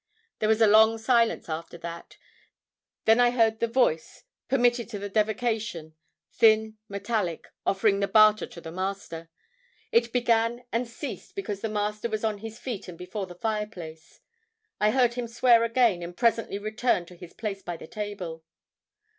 There 0.39 0.49
was 0.49 0.61
a 0.61 0.65
long 0.67 0.97
silence 0.97 1.47
after 1.47 1.77
that; 1.77 2.17
them 3.05 3.19
I 3.19 3.29
heard 3.29 3.59
the 3.59 3.67
voice, 3.67 4.23
permitted 4.49 4.89
to 4.89 4.97
the 4.97 5.09
devocation 5.09 5.93
thin, 6.31 6.79
metallic, 6.89 7.49
offering 7.67 7.99
the 7.99 8.07
barter 8.07 8.47
to 8.47 8.59
the 8.59 8.71
Master. 8.71 9.29
It 9.91 10.11
began 10.11 10.63
and 10.71 10.87
ceased 10.87 11.35
because 11.35 11.61
the 11.61 11.69
Master 11.69 12.09
was 12.09 12.23
on 12.23 12.39
his 12.39 12.57
feet 12.57 12.87
and 12.87 12.97
before 12.97 13.27
the 13.27 13.35
fireplace. 13.35 14.21
I 14.79 14.89
heard 14.89 15.13
him 15.13 15.27
swear 15.27 15.63
again, 15.63 16.01
and 16.01 16.17
presently 16.17 16.57
return 16.57 17.05
to 17.05 17.15
his 17.15 17.33
place 17.35 17.61
by 17.61 17.77
the 17.77 17.85
table." 17.85 18.43